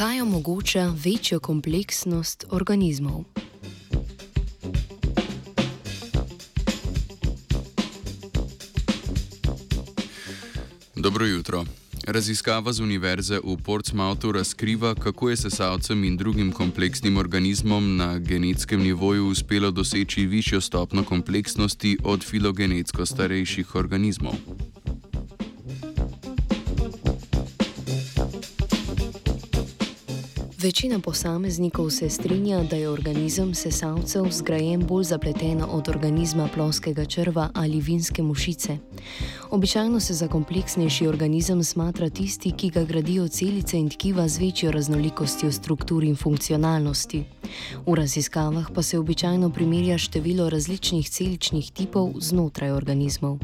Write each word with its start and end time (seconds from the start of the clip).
Kaj 0.00 0.20
omogoča 0.20 0.94
večjo 1.04 1.40
kompleksnost 1.40 2.44
organizmov? 2.50 3.24
Dobro 10.96 11.26
jutro. 11.26 11.64
Raziskava 12.06 12.72
z 12.72 12.80
Univerze 12.80 13.40
v 13.44 13.56
Portsmouthu 13.64 14.32
razkriva, 14.32 14.94
kako 14.94 15.30
je 15.30 15.36
sesalcem 15.36 16.04
in 16.04 16.16
drugim 16.16 16.52
kompleksnim 16.52 17.16
organizmom 17.16 17.96
na 17.96 18.18
genetskem 18.18 18.80
nivoju 18.82 19.26
uspelo 19.26 19.70
doseči 19.70 20.26
višjo 20.26 20.60
stopno 20.60 21.04
kompleksnosti 21.04 21.98
od 22.04 22.24
filogenetsko 22.24 23.06
starejših 23.06 23.74
organizmov. 23.74 24.34
Večina 30.62 30.98
posameznikov 30.98 31.90
se 31.90 32.10
strinja, 32.10 32.62
da 32.70 32.76
je 32.76 32.88
organizem 32.88 33.54
sesalcev 33.54 34.26
zgrajen 34.30 34.86
bolj 34.86 35.04
zapleten 35.04 35.62
od 35.62 35.88
organizma 35.88 36.48
ploskega 36.54 37.04
črva 37.04 37.48
ali 37.54 37.80
vinske 37.80 38.22
mušice. 38.22 38.76
Običajno 39.50 40.00
se 40.00 40.14
za 40.14 40.28
kompleksnejši 40.28 41.06
organizem 41.06 41.64
smatra 41.64 42.10
tisti, 42.10 42.52
ki 42.52 42.70
ga 42.70 42.84
gradijo 42.84 43.28
celice 43.28 43.78
in 43.78 43.88
tkiva 43.88 44.28
z 44.28 44.38
večjo 44.38 44.70
raznolikostjo 44.70 45.52
struktur 45.52 46.04
in 46.04 46.16
funkcionalnosti. 46.16 47.24
V 47.86 47.94
raziskavah 47.94 48.66
pa 48.74 48.82
se 48.82 48.98
običajno 48.98 49.50
primerja 49.50 49.98
število 49.98 50.50
različnih 50.50 51.10
celičnih 51.10 51.70
tipov 51.72 52.12
znotraj 52.18 52.70
organizmov. 52.70 53.38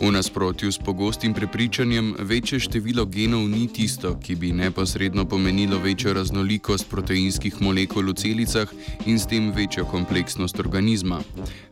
V 0.00 0.12
nasprotju 0.12 0.72
s 0.72 0.78
pogostim 0.78 1.34
prepričanjem, 1.34 2.14
večje 2.18 2.60
število 2.60 3.04
genov 3.04 3.48
ni 3.50 3.66
tisto, 3.66 4.14
ki 4.22 4.34
bi 4.34 4.52
neposredno 4.52 5.24
pomenilo 5.24 5.78
večjo 5.78 6.12
raznolikost 6.12 6.86
proteinskih 6.90 7.56
molekul 7.60 8.06
v 8.06 8.14
celicah 8.14 8.68
in 9.06 9.18
s 9.18 9.26
tem 9.26 9.50
večjo 9.50 9.84
kompleksnost 9.84 10.60
organizma. 10.60 11.18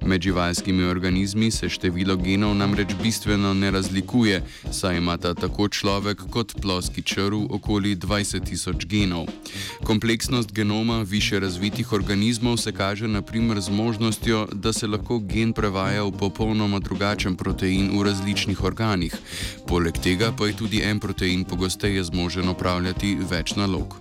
Med 0.07 0.23
živalskimi 0.23 0.83
organizmi 0.85 1.51
se 1.51 1.69
število 1.69 2.17
genov 2.17 2.57
namreč 2.57 2.95
bistveno 3.03 3.55
ne 3.55 3.71
razlikuje, 3.71 4.43
saj 4.71 4.99
imata 4.99 5.35
tako 5.35 5.69
človek 5.69 6.23
kot 6.31 6.55
ploski 6.63 7.03
črv 7.03 7.47
okoli 7.51 7.97
20 7.97 8.45
tisoč 8.45 8.87
genov. 8.87 9.27
Kompleksnost 9.85 10.53
genoma 10.53 11.03
više 11.03 11.41
razvitih 11.41 11.93
organizmov 11.93 12.57
se 12.57 12.73
kaže 12.73 13.09
naprimer 13.09 13.61
z 13.61 13.71
možnostjo, 13.71 14.49
da 14.53 14.73
se 14.73 14.87
lahko 14.87 15.19
gen 15.19 15.53
prevaja 15.53 16.03
v 16.03 16.13
popolnoma 16.19 16.79
drugačen 16.79 17.37
protein 17.37 17.91
v 17.99 18.03
različnih 18.03 18.16
različnih 18.17 18.65
organih. 18.65 19.15
Poleg 19.69 19.99
tega 20.03 20.33
pa 20.33 20.47
je 20.47 20.57
tudi 20.57 20.83
en 20.83 21.01
protein 21.01 21.45
pogosteje 21.45 22.05
zmožen 22.05 22.49
opravljati 22.49 23.17
več 23.31 23.57
nalog. 23.57 23.97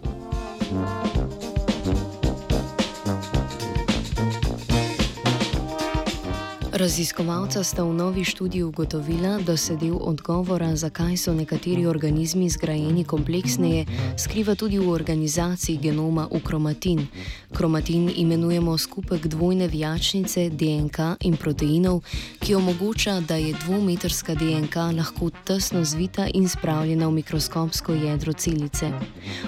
Raziskovalca 6.76 7.64
sta 7.64 7.88
v 7.88 7.94
novi 7.96 8.24
študiji 8.24 8.64
ugotovila, 8.64 9.40
da 9.40 9.58
se 9.58 9.78
del 9.80 9.96
odgovora, 10.02 10.76
zakaj 10.76 11.18
so 11.18 11.34
nekateri 11.34 11.86
organizmi 11.88 12.50
zgrajeni 12.50 13.04
kompleksneje, 13.04 13.86
skriva 14.20 14.56
tudi 14.56 14.80
v 14.80 14.90
organizaciji 14.92 15.78
genoma 15.78 16.28
v 16.28 16.42
kromatin. 16.44 17.08
Kromatin 17.56 18.12
imenujemo 18.16 18.78
skupek 18.78 19.28
dvojne 19.28 19.68
vijačnice 19.68 20.50
DNK 20.50 21.00
in 21.24 21.38
proteinov, 21.38 22.02
ki 22.44 22.56
omogoča, 22.56 23.22
da 23.24 23.36
je 23.36 23.56
dvometrska 23.66 24.36
DNK 24.36 24.76
lahko 24.76 25.30
tesno 25.48 25.86
zvita 25.86 26.28
in 26.34 26.50
spravljena 26.50 27.08
v 27.08 27.12
mikroskopsko 27.12 27.94
jedro 27.94 28.34
celice. 28.34 28.92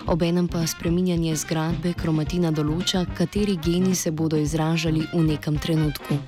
Obenem 0.08 0.48
pa 0.48 0.64
spreminjanje 0.68 1.36
zgradbe 1.36 1.92
kromatina 1.94 2.56
določa, 2.56 3.04
kateri 3.18 3.60
geni 3.60 3.96
se 3.96 4.12
bodo 4.12 4.38
izražali 4.40 5.04
v 5.14 5.28
nekem 5.28 5.60
trenutku. 5.60 6.24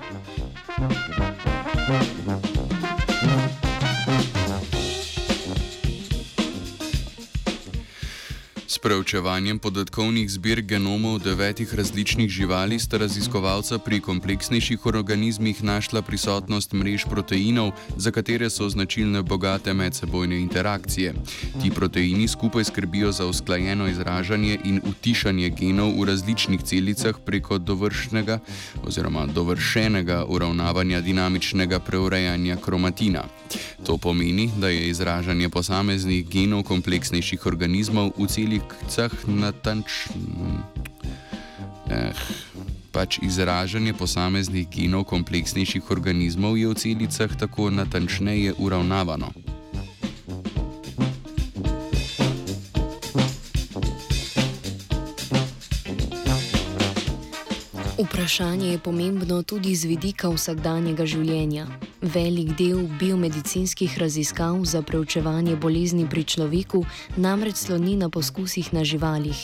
Thank 0.80 2.44
you. 2.44 2.49
Preučevanjem 8.82 9.58
podatkovnih 9.58 10.30
zbirk 10.30 10.64
genomov 10.64 11.18
devetih 11.20 11.74
različnih 11.74 12.30
živali 12.30 12.78
sta 12.78 12.96
raziskovalca 12.96 13.78
pri 13.78 14.00
kompleksnejših 14.00 14.86
organizmih 14.86 15.64
našla 15.64 16.02
prisotnost 16.02 16.72
mrež 16.72 17.04
proteinov, 17.04 17.72
za 17.96 18.10
katere 18.10 18.50
so 18.50 18.68
značilne 18.68 19.22
bogate 19.22 19.74
medsebojne 19.74 20.40
interakcije. 20.40 21.14
Ti 21.62 21.70
proteini 21.70 22.28
skupaj 22.28 22.64
skrbijo 22.64 23.12
za 23.12 23.26
usklajeno 23.26 23.88
izražanje 23.88 24.58
in 24.64 24.80
utišanje 24.84 25.50
genov 25.50 25.92
v 26.00 26.04
različnih 26.04 26.62
celicah 26.62 27.14
preko 27.26 27.58
dovršnega 27.58 28.38
oziroma 28.86 29.26
dovršenega 29.26 30.24
uravnavanja 30.28 31.00
dinamičnega 31.00 31.78
preurejanja 31.78 32.56
kromatina. 32.56 33.24
To 33.86 33.96
pomeni, 33.98 34.50
da 34.56 34.68
je 34.68 34.88
izražanje 34.88 35.48
posameznih 35.48 36.28
genov 36.28 36.62
kompleksnejših 36.62 37.46
organizmov 37.46 38.12
v 38.16 38.26
celicah 38.88 39.12
natančno. 39.26 40.62
Eh, 41.90 42.12
pač 42.92 43.18
izražanje 43.22 43.94
posameznih 43.94 44.68
genov 44.70 45.04
kompleksnejših 45.10 45.90
organizmov 45.90 46.58
je 46.58 46.68
v 46.68 46.74
celicah 46.74 47.30
tako 47.38 47.70
natančneje 47.70 48.54
uravnavano. 48.58 49.30
Vprašanje 58.04 58.68
je 58.68 58.78
pomembno 58.78 59.42
tudi 59.42 59.74
z 59.76 59.84
vidika 59.84 60.30
vsakdanjega 60.32 61.04
življenja. 61.04 61.66
Velik 62.00 62.54
del 62.56 62.86
biomedicinskih 62.96 63.98
raziskav 64.00 64.56
za 64.64 64.80
preučevanje 64.82 65.56
bolezni 65.60 66.06
pri 66.08 66.24
človeku 66.24 66.80
namreč 67.20 67.58
sloni 67.60 67.98
na 68.00 68.08
poskusih 68.08 68.72
na 68.72 68.84
živalih. 68.88 69.36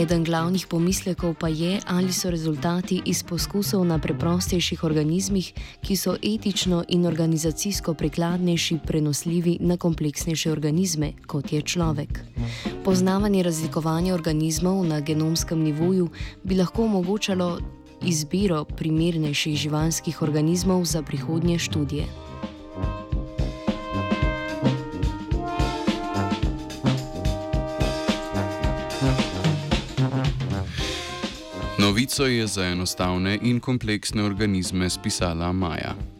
Eden 0.00 0.24
glavnih 0.24 0.64
pomislekov 0.66 1.34
pa 1.36 1.50
je, 1.52 1.80
ali 1.86 2.12
so 2.12 2.30
rezultati 2.32 3.02
iz 3.04 3.20
poskusov 3.22 3.84
na 3.84 3.98
preprostejših 4.00 4.84
organizmih, 4.84 5.52
ki 5.84 5.96
so 5.96 6.14
etično 6.16 6.84
in 6.88 7.04
organizacijsko 7.06 7.94
prikladnejši, 7.94 8.78
prenosljivi 8.86 9.58
na 9.60 9.76
kompleksnejše 9.76 10.52
organizme, 10.52 11.12
kot 11.26 11.52
je 11.52 11.60
človek. 11.62 12.24
Poznavanje 12.84 13.42
razlikovanja 13.42 14.14
organizmov 14.14 14.86
na 14.88 15.00
genomskem 15.00 15.60
nivoju 15.60 16.08
bi 16.44 16.56
lahko 16.56 16.88
omogočalo 16.88 17.58
izbiro 18.02 18.64
primernejših 18.64 19.56
živalskih 19.56 20.22
organizmov 20.22 20.84
za 20.84 21.02
prihodnje 21.02 21.58
študije. 21.58 22.06
Novico 31.78 32.26
je 32.26 32.46
za 32.46 32.64
enostavne 32.64 33.38
in 33.42 33.60
kompleksne 33.60 34.22
organizme 34.22 34.90
spisala 34.90 35.52
Maja. 35.52 36.19